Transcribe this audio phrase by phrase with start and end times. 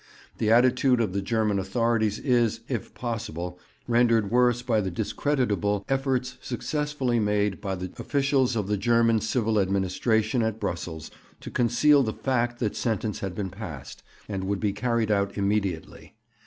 [0.39, 6.39] 'The attitude of the German authorities is, if possible, rendered worse by the discreditable efforts
[6.41, 12.13] successfully made by the officials of the German civil administration at Brussels to conceal the
[12.13, 16.15] fact that sentence had been passed, and would be carried out immediately.